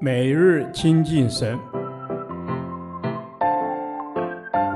[0.00, 1.58] 每日亲近神，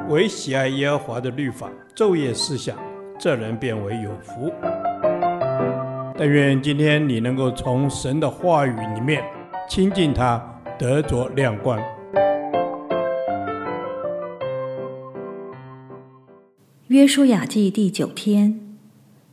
[0.08, 2.78] 唯喜爱耶和华的律法，昼夜思想，
[3.18, 4.52] 这人便为有福。
[6.16, 9.22] 但愿今天你能够从神的话语里面
[9.68, 10.42] 亲近他，
[10.78, 11.80] 得着亮光。
[16.86, 18.60] 约书亚记第九天，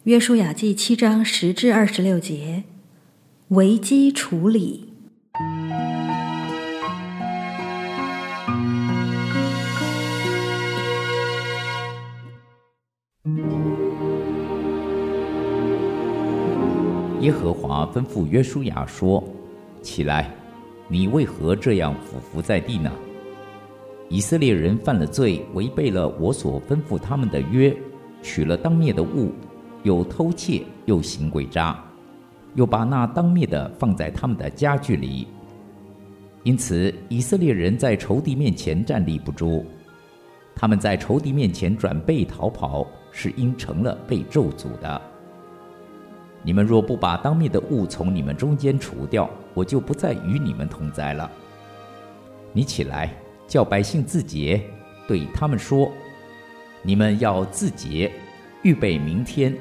[0.04, 2.64] 约书亚记七章十至二十六节，
[3.50, 4.95] 危机处理。
[17.26, 19.24] 耶和华吩咐约书亚说
[19.82, 20.32] ：“起来，
[20.88, 22.92] 你为何这样俯伏在地呢？
[24.10, 27.76] 以色列人犯了罪，违背了我所吩咐他们的约，
[28.22, 29.32] 取了当灭的物，
[29.82, 31.84] 又偷窃，又行诡诈，
[32.54, 35.28] 又把那当灭的放在他们的家具里。
[36.44, 39.66] 因此，以色列人在仇敌面前站立不住，
[40.56, 45.02] 他们在仇敌面前转背逃跑，是因成了被咒诅的。”
[46.46, 51.30] 你们若不把当灭的物从你们中间除掉，我就不再与你们同在了。
[52.54, 53.12] 你起来，
[53.48, 54.62] 叫百姓自洁，
[55.08, 55.92] 对他们说：
[56.84, 58.12] 你们要自洁，
[58.62, 59.58] 预备明天，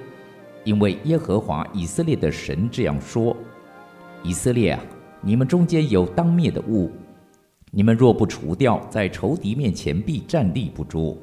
[0.63, 3.35] 因为耶和华以色列的神这样说：
[4.23, 4.81] 以色列啊，
[5.23, 6.93] 你们中间有当灭的物，
[7.71, 11.19] 你们若不除掉，在仇敌面前必站立不住。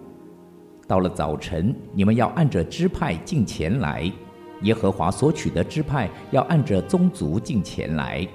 [0.87, 4.11] 到了早晨，你们要按着支派进前来。
[4.61, 8.27] 耶和华所取的支派要按着宗族进前来，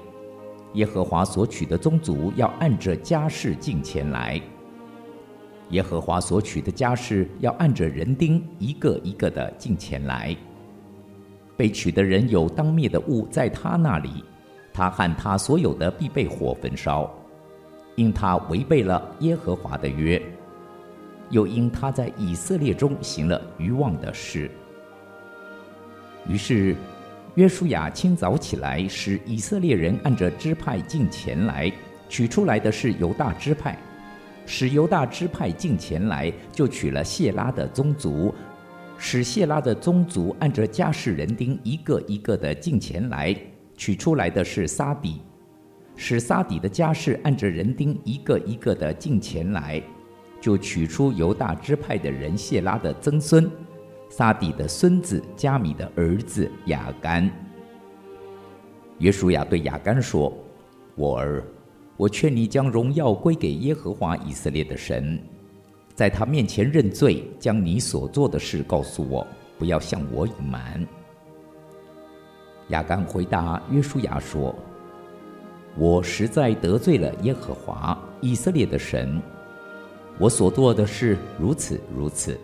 [0.73, 4.41] 耶和华所取的宗族要按着家室进前来，
[5.69, 10.35] 耶和华所取的家室要按着人丁一个一个的进前来。
[11.55, 14.23] 被取的人有当灭的物在他那里，
[14.73, 17.09] 他和他所有的必被火焚烧，
[17.95, 20.21] 因他违背了耶和华的约，
[21.29, 24.51] 又因他在以色列中行了愚妄的事。
[26.29, 26.75] 于是，
[27.35, 31.71] 约书亚清早起来，使以色列人按着支派进前来，
[32.09, 33.77] 取出来的是犹大支派，
[34.45, 38.33] 使犹大支派进前来，就取了谢拉的宗族，
[38.97, 43.35] 使谢拉的宗族按着家世人丁一个一个的进前来，
[43.77, 45.21] 取出来的是撒底，
[45.95, 49.81] 使撒底的家世按着人丁一个一个的进前来，
[50.41, 53.49] 就取出犹大支派的人谢拉的曾孙。
[54.17, 57.29] 撒底的孙子加米的儿子亚干。
[58.97, 60.35] 约书亚对亚干说
[60.97, 61.43] ：“我儿，
[61.97, 65.21] 我劝你将荣耀归给耶和华以色列的神，
[65.93, 69.27] 在他面前认罪，将你所做的事告诉我，
[69.59, 70.83] 不要向我隐瞒。”
[72.69, 74.55] 亚干回答约书亚说
[75.77, 79.21] ：“我实在得罪了耶和华以色列的神，
[80.17, 82.35] 我所做的事如此如此。”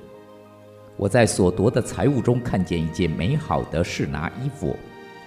[0.95, 4.77] 我在所夺的财物中看见一件美好的示拿衣服，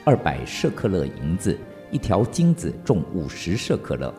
[0.04, 1.58] 二百舍克勒银子，
[1.90, 4.14] 一条金子重五十舍克勒。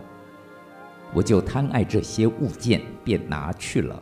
[1.14, 4.02] 我就贪爱这些物件，便拿去了。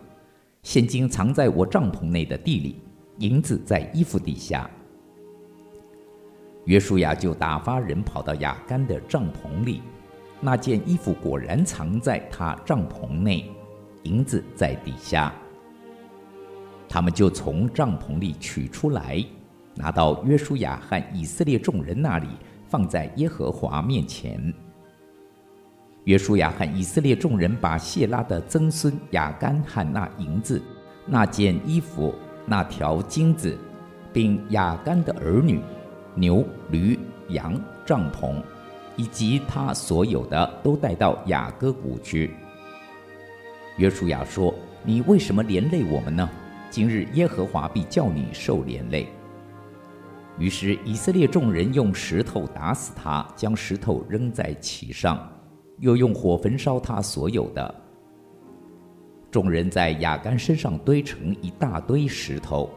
[0.64, 2.82] 现金藏在我帐篷内的地里，
[3.20, 4.68] 银子在衣服底下。
[6.66, 9.84] 约书亚就打发人跑到雅干的帐篷里，
[10.42, 13.52] 那件衣服果然藏在他帐篷内，
[14.02, 15.32] 银子在底下。
[16.88, 19.24] 他们就从帐篷里取出来，
[19.76, 22.28] 拿到约书亚和以色列众人那里，
[22.68, 24.54] 放在耶和华面前。
[26.06, 30.62] 约书亚和以色列众人把谢拉的曾孙雅干和那银子、
[31.06, 32.14] 那件衣服、
[32.46, 33.58] 那条金子，
[34.14, 35.60] 并雅干的儿女、
[36.14, 36.98] 牛、驴、
[37.30, 38.36] 羊、帐篷，
[38.96, 42.36] 以及他所有的，都带到雅各谷去。
[43.78, 44.54] 约书亚说
[44.86, 46.30] ：“你为什么连累我们呢？”
[46.70, 49.08] 今日耶和华必叫你受连累。
[50.38, 55.32] 于是以色列众人用石头打死他，将石头扔在其上，
[55.80, 57.76] 又用火焚烧他所有的。
[59.32, 62.70] 众人在雅干身上堆成一大堆石头，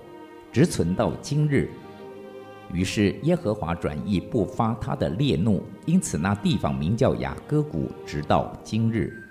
[0.52, 1.68] 直存到今日。
[2.72, 9.27] 于是耶和华转意不发他的烈怒，因此那地方名叫雅各谷，直到今日。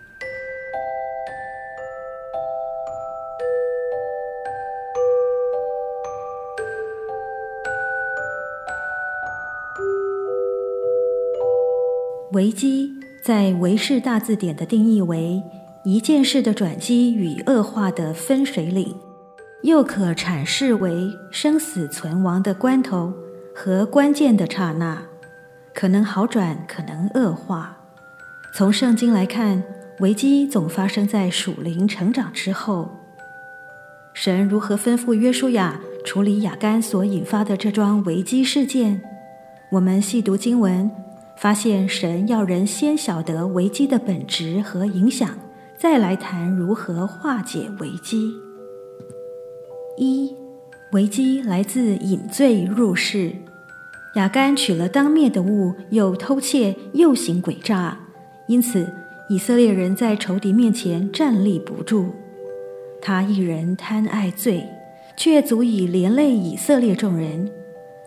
[12.38, 12.94] 危机
[13.24, 15.42] 在《维氏大字典》的定义为
[15.84, 18.96] 一件事的转机与恶化的分水岭，
[19.64, 23.12] 又可阐释为生死存亡的关头
[23.56, 25.02] 和关键的刹那，
[25.74, 27.76] 可能好转，可能恶化。
[28.56, 29.64] 从圣经来看，
[30.02, 32.88] 危机总发生在属灵成长之后。
[34.14, 39.02] 神如何吩咐约书亚处理亚干所引发的这桩危机事件？
[39.72, 40.92] 我们细读经文，
[41.38, 45.38] 发现神要人先晓得危机的本质和影响，
[45.78, 48.32] 再来谈如何化解危机。
[49.98, 50.36] 一、
[50.94, 53.32] 危机来自引罪入室，
[54.16, 57.98] 亚干取了当灭的物，又偷窃，又行诡诈，
[58.48, 58.92] 因此
[59.30, 62.08] 以色列人在仇敌面前站立不住。
[63.00, 64.64] 他一人贪爱罪，
[65.16, 67.52] 却足以连累以色列众人。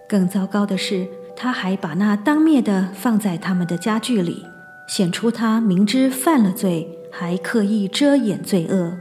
[0.09, 1.07] 更糟糕的是，
[1.43, 4.45] 他还把那当灭的放在他们的家具里，
[4.87, 8.99] 显出他明知犯了罪，还刻意遮掩罪恶。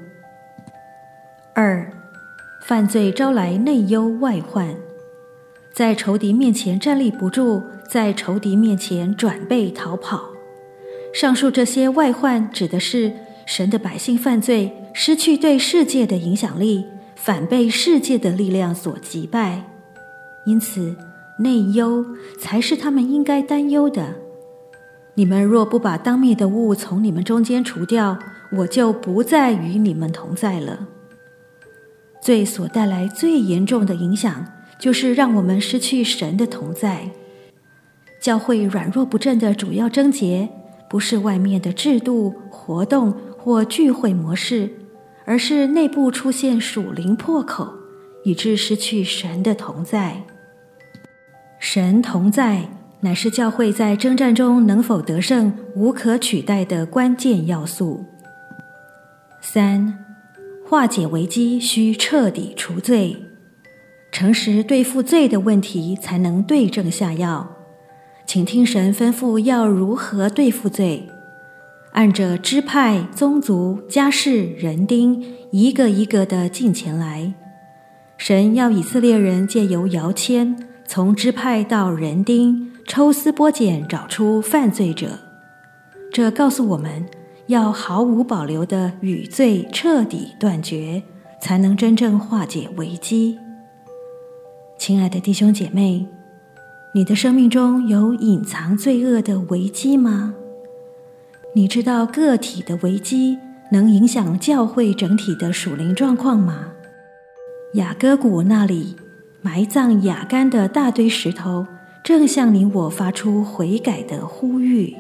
[1.53, 1.91] 二，
[2.62, 4.74] 犯罪招来内忧外患，
[5.74, 10.30] 在仇敌面前站立不住，在仇敌面前转背逃跑。
[11.13, 13.12] 上述这些外患，指的是
[13.45, 16.86] 神的百姓犯罪，失去对世界的影响力，
[17.18, 19.65] 反被世界的力量所击败，
[20.45, 20.95] 因此
[21.39, 22.06] 内忧
[22.38, 24.15] 才是他们应该担忧的。
[25.15, 28.19] 你们若不把当灭的物从你们中间除掉，
[28.51, 30.88] 我就不再与你们同在了。
[32.21, 34.45] 罪所带来最严重的影响，
[34.77, 37.09] 就是让我们失去神的同在。
[38.21, 40.50] 教会软弱不振的主要症结，
[40.89, 44.69] 不是外面的制度、活动或聚会模式。
[45.25, 47.71] 而是内部出现属灵破口，
[48.24, 50.24] 以致失去神的同在。
[51.59, 52.69] 神同在
[53.01, 58.06] 乃是教会在征战中能否得胜无可取代的关键要素。
[59.41, 59.97] 三，
[60.65, 63.17] 化解危机需彻底除罪，
[64.11, 67.56] 诚实对付罪的问题，才能对症下药。
[68.25, 71.09] 请听神吩咐要如何对付罪。
[71.94, 77.33] 按着支派、宗族、家室、人丁，一个一个的进前来。
[78.17, 85.19] 神要以色列人借由摇签，从支派到人丁，抽丝剥茧，找出犯罪者。
[86.12, 87.06] 这告诉我们
[87.45, 91.03] 要毫无保留的与罪彻底断绝，
[91.39, 93.38] 才能真正化解危机。
[94.80, 96.07] 亲爱的弟兄姐妹，
[96.95, 100.33] 你的生命中有隐藏罪恶的危机吗？
[101.53, 103.38] 你知道个体的危机
[103.71, 106.69] 能影响教会整体的属灵状况吗？
[107.75, 108.95] 雅各谷那里
[109.41, 111.65] 埋葬亚干的大堆石头，
[112.03, 114.94] 正向你我发出悔改的呼吁。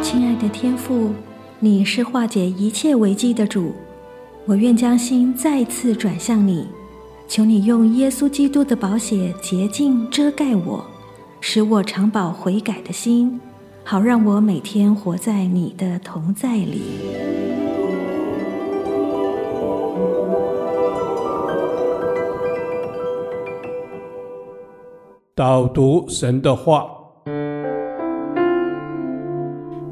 [0.00, 1.10] 亲爱的天父，
[1.60, 3.74] 你是化解一切危机的主。
[4.46, 6.66] 我愿将心再次转向你，
[7.28, 10.82] 求你用耶稣基督的宝血洁净遮盖我，
[11.42, 13.38] 使我常保悔改的心，
[13.86, 16.80] 好让我每天活在你的同在里。
[25.34, 26.88] 导读神的话，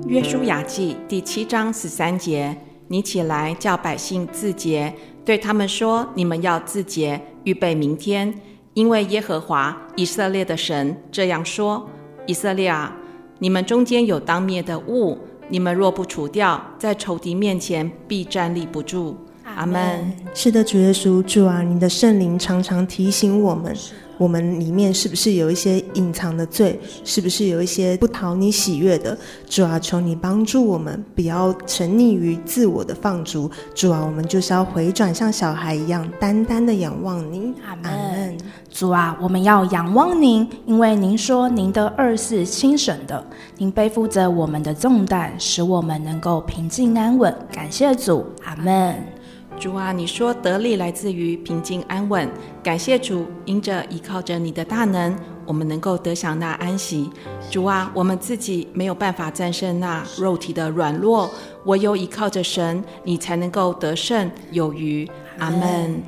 [0.06, 2.56] 约书亚记第七章十三节。
[2.88, 8.40] 你起来，叫百姓自洁，对他们说：“你们要自洁，预备明天，
[8.72, 11.88] 因为耶和华以色列的神这样说：
[12.26, 12.94] 以色列啊，
[13.43, 15.19] 你们中间有当灭的物，
[15.49, 19.17] 你们若不除掉，在仇敌面前必站立不住。”
[19.56, 20.12] 阿门。
[20.34, 23.74] 是的，主耶稣，主啊，你的圣灵常常提醒我们。
[24.18, 26.78] 我们里面是不是有一些隐藏的罪？
[27.02, 29.18] 是不是有一些不讨你喜悦的？
[29.48, 33.50] 主啊，求你帮助我们，不要沉溺于自我的放逐。
[33.74, 37.52] 主啊，我们就是要回转，像小孩一样，单单的仰望您。
[37.66, 38.36] 阿门。
[38.70, 43.26] 主啊，我们要仰望您，因为您说您的二是轻省的，
[43.58, 47.34] 您背负着我们的重担，使我们能够平静安稳。
[47.50, 48.94] 感谢主，阿门。
[49.62, 52.28] 主啊，你说得力来自于平静安稳，
[52.64, 55.16] 感谢主，因着依靠着你的大能，
[55.46, 57.08] 我们能够得享那安息。
[57.48, 61.31] 主啊，我们自己没有办法战胜那肉体的软弱，
[61.66, 65.08] 唯有依靠着神，你才能够得胜有余。
[65.38, 66.02] 阿门。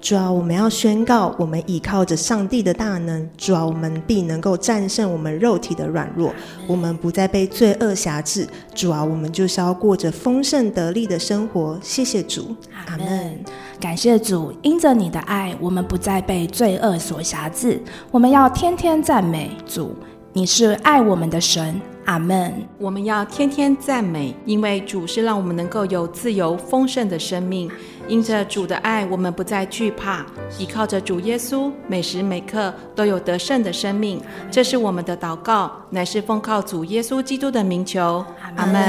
[0.00, 3.28] 主啊，我们要宣告，我们倚靠着上帝的大能。
[3.36, 6.32] 主啊，我们必能够战胜我们肉体的软弱，
[6.68, 8.46] 我们不再被罪恶辖制。
[8.74, 11.78] 主啊，我们就是要过着丰盛得力的生活。
[11.82, 12.54] 谢谢主，
[12.86, 13.38] 阿门。
[13.80, 17.82] 感谢主，因着你的爱，我们不再被罪恶所辖制。
[18.12, 19.96] 我们要天天赞美主，
[20.32, 21.80] 你是爱我们的神。
[22.08, 22.54] 阿门。
[22.78, 27.70] 我们要天天赞美，因为主是让我们能够有自由丰盛的生命。
[28.08, 30.24] 因着主的爱，我们不再惧怕，
[30.58, 34.18] 依靠着主耶稣，每时每刻都有得胜的生命。
[34.50, 38.24] 这是我们的祷告，乃是奉靠主耶稣基督的名求。
[38.56, 38.82] 阿门。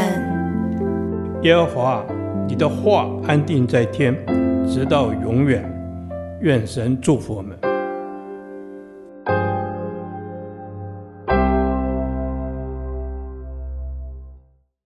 [1.43, 2.05] 耶和华，
[2.47, 4.15] 你的话安定在天，
[4.65, 5.69] 直到永远。
[6.39, 7.68] 愿神祝福我们。